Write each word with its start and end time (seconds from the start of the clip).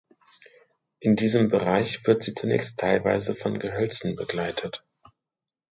In 0.99 1.15
diesem 1.15 1.49
Bereich 1.49 2.07
wird 2.07 2.23
sie 2.23 2.33
zunächst 2.33 2.79
teilweise 2.79 3.35
von 3.35 3.59
Gehölzen 3.59 4.15
begleitet. 4.15 4.83